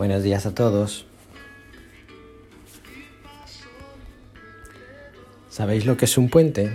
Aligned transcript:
Buenos 0.00 0.22
días 0.22 0.46
a 0.46 0.54
todos. 0.54 1.04
¿Sabéis 5.50 5.84
lo 5.84 5.98
que 5.98 6.06
es 6.06 6.16
un 6.16 6.30
puente? 6.30 6.72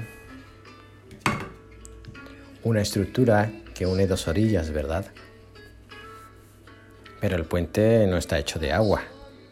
Una 2.62 2.82
estructura 2.82 3.52
que 3.74 3.88
une 3.88 4.06
dos 4.06 4.28
orillas, 4.28 4.70
¿verdad? 4.70 5.08
Pero 7.20 7.36
el 7.36 7.46
puente 7.46 8.06
no 8.06 8.18
está 8.18 8.38
hecho 8.38 8.60
de 8.60 8.72
agua, 8.72 9.02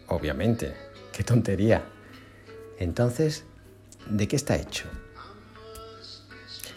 obviamente. 0.07 0.75
¡Qué 1.11 1.23
tontería! 1.23 1.83
Entonces, 2.77 3.43
¿de 4.07 4.27
qué 4.27 4.35
está 4.35 4.55
hecho? 4.55 4.85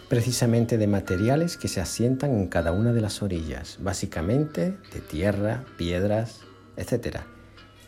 Precisamente 0.09 0.79
de 0.79 0.87
materiales 0.87 1.57
que 1.57 1.67
se 1.67 1.79
asientan 1.79 2.31
en 2.31 2.47
cada 2.47 2.71
una 2.71 2.91
de 2.91 3.01
las 3.01 3.21
orillas, 3.21 3.77
básicamente 3.81 4.75
de 4.91 5.01
tierra, 5.01 5.63
piedras, 5.77 6.46
etc. 6.77 7.17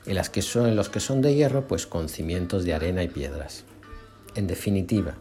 Y 0.05 0.13
las 0.13 0.29
que 0.29 0.41
son, 0.41 0.75
los 0.75 0.89
que 0.89 0.99
son 0.99 1.21
de 1.21 1.35
hierro, 1.35 1.67
pues 1.67 1.87
con 1.87 2.09
cimientos 2.09 2.65
de 2.65 2.73
arena 2.73 3.03
y 3.03 3.07
piedras. 3.07 3.63
En 4.35 4.47
definitiva, 4.47 5.15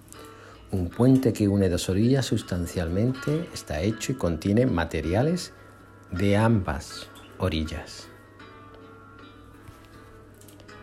un 0.71 0.89
puente 0.91 1.33
que 1.33 1.49
une 1.49 1.69
dos 1.69 1.89
orillas 1.89 2.27
sustancialmente 2.27 3.49
está 3.55 3.81
hecho 3.81 4.13
y 4.13 4.17
contiene 4.17 4.67
materiales 4.67 5.53
de 6.11 6.37
ambas 6.37 7.09
orillas. 7.39 8.09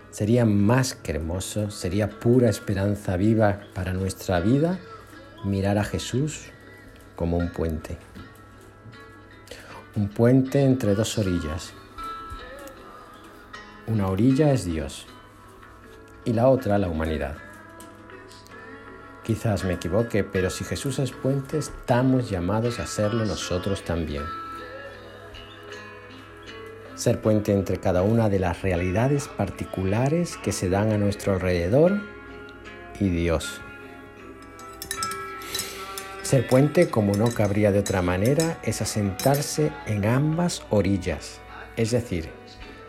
Sería 0.09 0.45
más 0.45 0.95
que 0.95 1.11
hermoso, 1.11 1.69
sería 1.69 2.09
pura 2.09 2.49
esperanza 2.49 3.17
viva 3.17 3.61
para 3.73 3.93
nuestra 3.93 4.39
vida 4.39 4.79
mirar 5.43 5.77
a 5.77 5.83
Jesús 5.83 6.45
como 7.15 7.37
un 7.37 7.51
puente. 7.51 7.97
Un 9.95 10.09
puente 10.09 10.63
entre 10.63 10.95
dos 10.95 11.17
orillas. 11.17 11.73
Una 13.87 14.07
orilla 14.07 14.51
es 14.51 14.65
Dios 14.65 15.05
y 16.25 16.33
la 16.33 16.47
otra 16.47 16.79
la 16.79 16.87
humanidad. 16.87 17.37
Quizás 19.23 19.63
me 19.63 19.73
equivoque, 19.73 20.23
pero 20.23 20.49
si 20.49 20.63
Jesús 20.63 20.97
es 20.97 21.11
puente, 21.11 21.59
estamos 21.59 22.27
llamados 22.27 22.79
a 22.79 22.87
serlo 22.87 23.25
nosotros 23.25 23.83
también. 23.83 24.23
Ser 26.95 27.21
puente 27.21 27.53
entre 27.53 27.79
cada 27.79 28.01
una 28.01 28.27
de 28.27 28.39
las 28.39 28.63
realidades 28.63 29.27
particulares 29.27 30.35
que 30.37 30.51
se 30.51 30.67
dan 30.67 30.91
a 30.91 30.97
nuestro 30.97 31.33
alrededor 31.33 32.01
y 32.99 33.09
Dios. 33.09 33.61
Ser 36.23 36.47
puente, 36.47 36.89
como 36.89 37.13
no 37.13 37.31
cabría 37.31 37.71
de 37.71 37.79
otra 37.79 38.01
manera, 38.01 38.57
es 38.63 38.81
asentarse 38.81 39.71
en 39.85 40.05
ambas 40.05 40.63
orillas, 40.71 41.39
es 41.77 41.91
decir, 41.91 42.31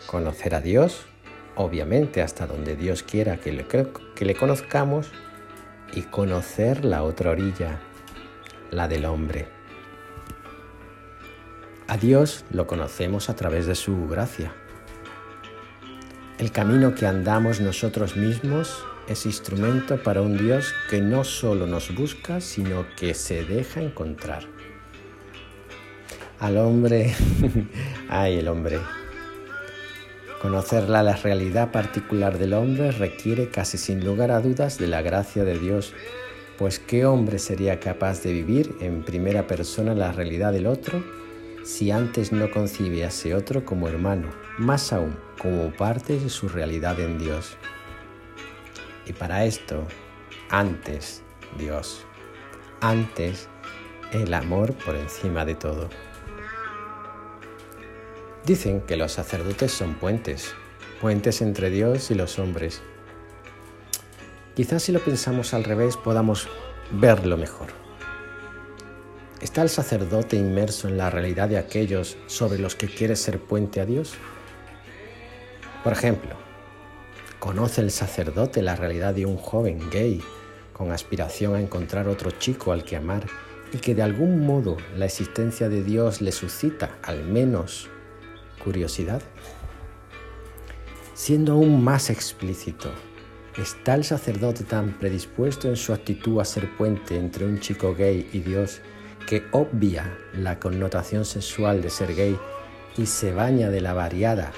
conocer 0.07 0.55
a 0.55 0.61
Dios, 0.61 1.05
obviamente 1.55 2.21
hasta 2.21 2.47
donde 2.47 2.75
Dios 2.75 3.03
quiera 3.03 3.37
que 3.37 3.51
le, 3.51 3.67
que 3.67 4.25
le 4.25 4.35
conozcamos, 4.35 5.11
y 5.93 6.01
conocer 6.03 6.83
la 6.83 7.03
otra 7.03 7.31
orilla, 7.31 7.79
la 8.71 8.87
del 8.87 9.05
hombre. 9.05 9.47
A 11.87 11.97
Dios 11.97 12.43
lo 12.51 12.67
conocemos 12.67 13.29
a 13.29 13.35
través 13.35 13.65
de 13.65 13.75
su 13.75 14.07
gracia. 14.07 14.53
El 16.37 16.51
camino 16.51 16.93
que 16.93 17.07
andamos 17.07 17.61
nosotros 17.61 18.17
mismos 18.17 18.83
es 19.07 19.25
instrumento 19.25 20.03
para 20.03 20.21
un 20.21 20.37
Dios 20.37 20.73
que 20.89 21.01
no 21.01 21.23
solo 21.23 21.65
nos 21.65 21.95
busca, 21.95 22.41
sino 22.41 22.85
que 22.97 23.13
se 23.13 23.45
deja 23.45 23.81
encontrar. 23.81 24.43
Al 26.39 26.57
hombre, 26.57 27.15
ay 28.09 28.37
el 28.39 28.49
hombre, 28.49 28.79
Conocer 30.41 30.87
la 30.87 31.01
realidad 31.15 31.71
particular 31.71 32.37
del 32.37 32.53
hombre 32.53 32.91
requiere 32.91 33.49
casi 33.49 33.79
sin 33.79 34.05
lugar 34.05 34.29
a 34.29 34.39
dudas 34.39 34.77
de 34.77 34.85
la 34.85 35.01
gracia 35.01 35.43
de 35.43 35.57
Dios, 35.57 35.95
pues 36.59 36.77
¿qué 36.77 37.05
hombre 37.05 37.39
sería 37.39 37.79
capaz 37.79 38.21
de 38.21 38.33
vivir 38.33 38.75
en 38.79 39.03
primera 39.03 39.47
persona 39.47 39.95
la 39.95 40.11
realidad 40.11 40.53
del 40.53 40.67
otro 40.67 41.03
si 41.63 41.89
antes 41.89 42.31
no 42.31 42.51
concibe 42.51 43.03
a 43.03 43.07
ese 43.07 43.33
otro 43.33 43.65
como 43.65 43.87
hermano, 43.87 44.29
más 44.59 44.93
aún 44.93 45.17
como 45.41 45.71
parte 45.71 46.19
de 46.19 46.29
su 46.29 46.47
realidad 46.47 46.99
en 46.99 47.17
Dios? 47.17 47.57
Y 49.07 49.13
para 49.13 49.43
esto, 49.43 49.87
antes 50.51 51.23
Dios, 51.57 52.05
antes 52.79 53.49
el 54.11 54.33
amor 54.35 54.75
por 54.85 54.95
encima 54.95 55.45
de 55.45 55.55
todo. 55.55 55.89
Dicen 58.47 58.79
que 58.79 58.95
los 58.95 59.11
sacerdotes 59.11 59.73
son 59.73 59.95
puentes, 59.95 60.53
puentes 61.01 61.41
entre 61.41 61.69
Dios 61.69 62.11
y 62.11 62.15
los 62.15 62.39
hombres. 62.39 62.81
Quizás 64.55 64.83
si 64.83 64.93
lo 64.93 65.01
pensamos 65.01 65.53
al 65.53 65.65
revés 65.65 65.97
podamos 65.97 66.47
verlo 66.89 67.35
mejor. 67.35 67.67
¿Está 69.41 69.63
el 69.63 69.69
sacerdote 69.69 70.37
inmerso 70.37 70.87
en 70.87 70.97
la 70.97 71.09
realidad 71.09 71.49
de 71.49 71.57
aquellos 71.57 72.15
sobre 72.27 72.57
los 72.57 72.75
que 72.75 72.87
quiere 72.87 73.17
ser 73.17 73.37
puente 73.37 73.81
a 73.81 73.85
Dios? 73.85 74.13
Por 75.83 75.91
ejemplo, 75.91 76.37
¿conoce 77.39 77.81
el 77.81 77.91
sacerdote 77.91 78.61
la 78.61 78.77
realidad 78.77 79.13
de 79.13 79.25
un 79.25 79.35
joven 79.35 79.89
gay 79.91 80.21
con 80.71 80.93
aspiración 80.93 81.53
a 81.53 81.59
encontrar 81.59 82.07
otro 82.07 82.31
chico 82.31 82.71
al 82.71 82.85
que 82.85 82.95
amar 82.95 83.25
y 83.73 83.79
que 83.79 83.93
de 83.93 84.03
algún 84.03 84.45
modo 84.45 84.77
la 84.95 85.03
existencia 85.03 85.67
de 85.67 85.83
Dios 85.83 86.21
le 86.21 86.31
suscita 86.31 86.97
al 87.03 87.25
menos 87.25 87.89
curiosidad. 88.67 89.21
Siendo 91.13 91.53
aún 91.53 91.81
más 91.81 92.09
explícito, 92.09 92.91
¿está 93.57 93.95
el 93.95 94.03
sacerdote 94.03 94.65
tan 94.65 94.91
predispuesto 94.99 95.69
en 95.69 95.77
su 95.77 95.93
actitud 95.93 96.41
a 96.41 96.43
ser 96.43 96.75
puente 96.75 97.15
entre 97.15 97.45
un 97.45 97.61
chico 97.61 97.95
gay 97.95 98.29
y 98.33 98.39
Dios 98.39 98.81
que 99.25 99.45
obvia 99.53 100.17
la 100.33 100.59
connotación 100.59 101.23
sexual 101.23 101.81
de 101.81 101.89
ser 101.89 102.13
gay 102.13 102.37
y 102.97 103.05
se 103.05 103.31
baña 103.31 103.69
de 103.69 103.79
la 103.79 103.93
variada, 103.93 104.51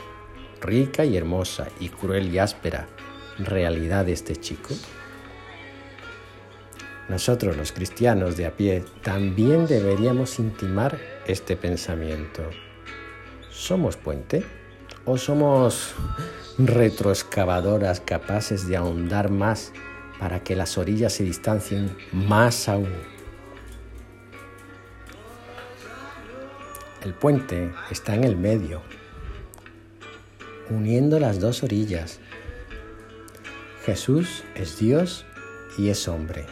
rica 0.59 1.05
y 1.05 1.15
hermosa 1.15 1.67
y 1.79 1.89
cruel 1.89 2.33
y 2.33 2.39
áspera 2.39 2.87
realidad 3.37 4.05
de 4.05 4.13
este 4.13 4.35
chico? 4.37 4.73
Nosotros 7.09 7.55
los 7.55 7.71
cristianos 7.71 8.37
de 8.37 8.47
a 8.47 8.57
pie 8.57 8.83
también 9.03 9.67
deberíamos 9.67 10.39
intimar 10.39 10.97
este 11.27 11.55
pensamiento. 11.55 12.41
¿Somos 13.59 13.97
puente? 13.97 14.45
¿O 15.03 15.17
somos 15.17 15.93
retroexcavadoras 16.57 17.99
capaces 17.99 18.69
de 18.69 18.77
ahondar 18.77 19.29
más 19.29 19.73
para 20.17 20.45
que 20.45 20.55
las 20.55 20.77
orillas 20.77 21.11
se 21.11 21.25
distancien 21.25 21.93
más 22.13 22.69
aún? 22.69 22.87
El 27.03 27.13
puente 27.13 27.73
está 27.91 28.15
en 28.15 28.23
el 28.23 28.37
medio, 28.37 28.81
uniendo 30.69 31.19
las 31.19 31.41
dos 31.41 31.61
orillas. 31.61 32.21
Jesús 33.85 34.45
es 34.55 34.79
Dios 34.79 35.25
y 35.77 35.89
es 35.89 36.07
hombre, 36.07 36.45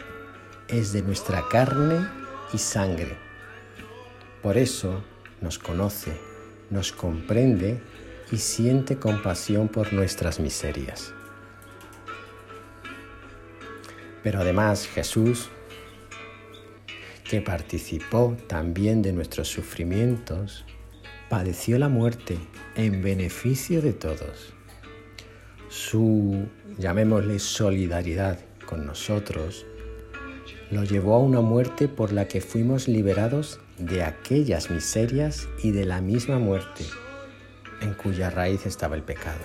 es 0.68 0.92
de 0.92 1.00
nuestra 1.00 1.42
carne 1.50 2.06
y 2.52 2.58
sangre. 2.58 3.16
Por 4.42 4.58
eso 4.58 5.02
nos 5.40 5.58
conoce, 5.58 6.27
nos 6.70 6.92
comprende 6.92 7.80
y 8.30 8.38
siente 8.38 8.98
compasión 8.98 9.68
por 9.68 9.92
nuestras 9.92 10.40
miserias. 10.40 11.12
Pero 14.22 14.40
además 14.40 14.86
Jesús, 14.86 15.48
que 17.24 17.40
participó 17.40 18.36
también 18.46 19.02
de 19.02 19.12
nuestros 19.12 19.48
sufrimientos, 19.48 20.64
padeció 21.28 21.78
la 21.78 21.88
muerte 21.88 22.38
en 22.74 23.02
beneficio 23.02 23.82
de 23.82 23.92
todos. 23.92 24.54
Su, 25.68 26.48
llamémosle, 26.78 27.38
solidaridad 27.38 28.38
con 28.66 28.86
nosotros, 28.86 29.66
lo 30.70 30.84
llevó 30.84 31.14
a 31.14 31.18
una 31.18 31.40
muerte 31.40 31.88
por 31.88 32.12
la 32.12 32.28
que 32.28 32.42
fuimos 32.42 32.88
liberados 32.88 33.58
de 33.78 34.02
aquellas 34.02 34.70
miserias 34.70 35.48
y 35.62 35.70
de 35.70 35.86
la 35.86 36.02
misma 36.02 36.38
muerte 36.38 36.84
en 37.80 37.94
cuya 37.94 38.28
raíz 38.28 38.66
estaba 38.66 38.94
el 38.94 39.02
pecado. 39.02 39.38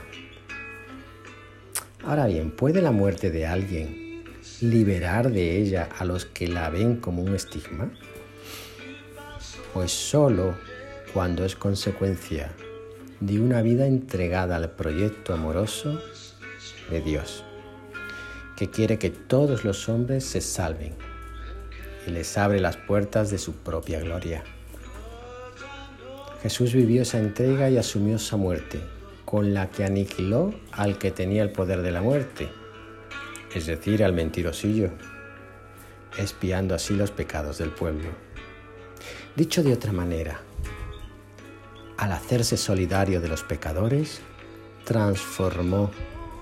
Ahora 2.04 2.26
bien, 2.26 2.52
¿puede 2.52 2.82
la 2.82 2.92
muerte 2.92 3.32
de 3.32 3.46
alguien 3.46 4.26
liberar 4.60 5.32
de 5.32 5.62
ella 5.62 5.88
a 5.98 6.04
los 6.04 6.26
que 6.26 6.48
la 6.48 6.70
ven 6.70 6.98
como 6.98 7.22
un 7.22 7.36
estigma? 7.36 7.90
Pues 9.74 9.92
solo 9.92 10.56
cuando 11.14 11.46
es 11.46 11.56
consecuencia 11.56 12.52
de 13.22 13.40
una 13.40 13.62
vida 13.62 13.88
entregada 13.88 14.58
al 14.58 14.72
proyecto 14.72 15.34
amoroso 15.34 16.02
de 16.90 17.00
Dios, 17.00 17.46
que 18.58 18.70
quiere 18.70 19.00
que 19.00 19.10
todos 19.10 19.64
los 19.64 19.88
hombres 19.88 20.26
se 20.26 20.42
salven 20.42 21.13
y 22.08 22.12
les 22.12 22.38
abre 22.38 22.60
las 22.60 22.78
puertas 22.78 23.30
de 23.30 23.38
su 23.38 23.54
propia 23.54 24.00
gloria. 24.00 24.44
Jesús 26.42 26.74
vivió 26.74 27.04
esa 27.04 27.20
entrega 27.20 27.70
y 27.70 27.78
asumió 27.78 28.18
esa 28.18 28.36
muerte, 28.36 28.82
con 29.24 29.54
la 29.54 29.70
que 29.70 29.86
aniquiló 29.86 30.54
al 30.72 30.98
que 30.98 31.12
tenía 31.12 31.42
el 31.42 31.52
poder 31.52 31.82
de 31.82 31.92
la 31.92 32.02
muerte, 32.02 32.50
es 33.56 33.66
decir, 33.66 34.04
al 34.04 34.14
mentirosillo, 34.14 34.90
espiando 36.18 36.76
así 36.76 36.96
los 36.96 37.12
pecados 37.12 37.58
del 37.58 37.70
pueblo. 37.70 38.10
Dicho 39.36 39.64
de 39.64 39.74
otra 39.74 39.94
manera, 39.94 40.42
al 41.98 42.12
hacerse 42.12 42.58
solidario 42.58 43.22
de 43.22 43.30
los 43.30 43.44
pecadores, 43.44 44.22
transformó 44.84 45.92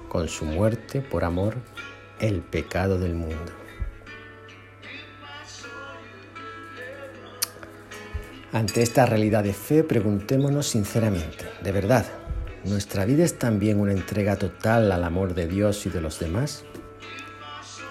con 0.09 0.27
su 0.27 0.45
muerte 0.45 1.01
por 1.01 1.23
amor 1.23 1.55
el 2.19 2.41
pecado 2.41 2.97
del 2.97 3.13
mundo. 3.13 3.60
Ante 8.53 8.81
esta 8.81 9.05
realidad 9.05 9.45
de 9.45 9.53
fe, 9.53 9.81
preguntémonos 9.81 10.67
sinceramente, 10.67 11.45
¿de 11.63 11.71
verdad 11.71 12.05
nuestra 12.65 13.05
vida 13.05 13.23
es 13.23 13.39
también 13.39 13.79
una 13.79 13.93
entrega 13.93 14.35
total 14.35 14.91
al 14.91 15.05
amor 15.05 15.35
de 15.35 15.47
Dios 15.47 15.85
y 15.85 15.89
de 15.89 16.01
los 16.01 16.19
demás? 16.19 16.65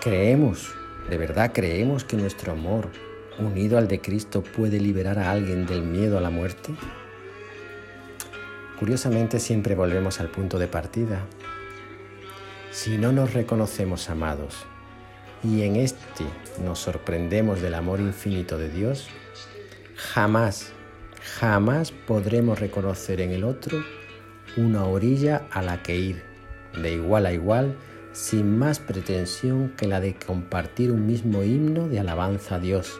¿Creemos, 0.03 0.75
de 1.09 1.17
verdad 1.17 1.53
creemos 1.55 2.05
que 2.05 2.19
nuestro 2.19 2.53
amor, 2.53 2.91
unido 3.39 3.79
al 3.79 3.89
de 3.89 4.03
Cristo, 4.03 4.43
puede 4.43 4.79
liberar 4.81 5.19
a 5.19 5.31
alguien 5.31 5.65
del 5.65 5.83
miedo 5.83 6.19
a 6.19 6.21
la 6.21 6.29
muerte? 6.29 6.75
Curiosamente 8.79 9.41
siempre 9.41 9.75
volvemos 9.75 10.21
al 10.21 10.31
punto 10.31 10.59
de 10.59 10.69
partida. 10.69 11.25
Si 12.71 12.99
no 12.99 13.13
nos 13.13 13.33
reconocemos 13.33 14.11
amados 14.11 14.67
y 15.43 15.63
en 15.63 15.77
este 15.77 16.25
nos 16.63 16.81
sorprendemos 16.81 17.63
del 17.63 17.75
amor 17.75 17.99
infinito 17.99 18.59
de 18.59 18.69
Dios, 18.69 19.09
Jamás, 20.01 20.73
jamás 21.39 21.93
podremos 21.93 22.59
reconocer 22.59 23.21
en 23.21 23.33
el 23.33 23.45
otro 23.45 23.85
una 24.57 24.85
orilla 24.85 25.47
a 25.51 25.61
la 25.61 25.83
que 25.83 25.95
ir, 25.95 26.23
de 26.73 26.95
igual 26.95 27.27
a 27.27 27.33
igual, 27.33 27.77
sin 28.13 28.59
más 28.59 28.79
pretensión 28.79 29.69
que 29.77 29.87
la 29.87 30.01
de 30.01 30.15
compartir 30.15 30.91
un 30.91 31.07
mismo 31.07 31.45
himno 31.45 31.87
de 31.87 32.01
alabanza 32.01 32.57
a 32.57 32.61
Dios, 32.61 32.99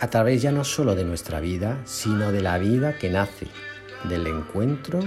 a 0.00 0.10
través 0.10 0.42
ya 0.42 0.50
no 0.50 0.64
solo 0.64 0.96
de 0.96 1.04
nuestra 1.04 1.40
vida, 1.40 1.80
sino 1.84 2.32
de 2.32 2.42
la 2.42 2.58
vida 2.58 2.98
que 2.98 3.08
nace 3.08 3.46
del 4.04 4.26
encuentro 4.26 4.98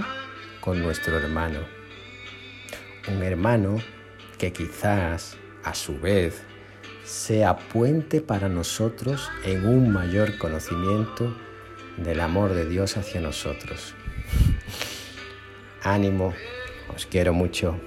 con 0.60 0.82
nuestro 0.82 1.18
hermano. 1.18 1.60
Un 3.08 3.22
hermano 3.22 3.76
que 4.38 4.52
quizás, 4.54 5.36
a 5.62 5.74
su 5.74 6.00
vez, 6.00 6.42
sea 7.04 7.56
puente 7.56 8.20
para 8.20 8.48
nosotros 8.48 9.30
en 9.44 9.66
un 9.66 9.92
mayor 9.92 10.38
conocimiento 10.38 11.36
del 11.98 12.20
amor 12.20 12.54
de 12.54 12.66
Dios 12.66 12.96
hacia 12.96 13.20
nosotros. 13.20 13.94
Ánimo, 15.82 16.34
os 16.94 17.06
quiero 17.06 17.32
mucho. 17.32 17.78